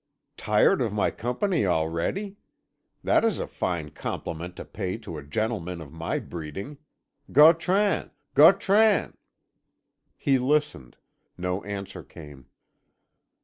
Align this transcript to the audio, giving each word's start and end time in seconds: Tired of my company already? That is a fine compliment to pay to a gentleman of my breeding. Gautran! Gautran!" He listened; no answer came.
Tired 0.37 0.81
of 0.81 0.91
my 0.91 1.11
company 1.11 1.67
already? 1.67 2.37
That 3.03 3.23
is 3.23 3.37
a 3.37 3.45
fine 3.45 3.91
compliment 3.91 4.55
to 4.55 4.65
pay 4.65 4.97
to 4.97 5.17
a 5.19 5.23
gentleman 5.23 5.79
of 5.79 5.93
my 5.93 6.17
breeding. 6.17 6.79
Gautran! 7.31 8.09
Gautran!" 8.33 9.15
He 10.17 10.39
listened; 10.39 10.97
no 11.37 11.63
answer 11.65 12.01
came. 12.01 12.47